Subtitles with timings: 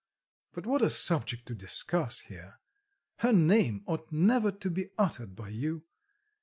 [0.53, 2.59] But what a subject to discuss here!
[3.17, 5.83] Her name ought never to be uttered by you.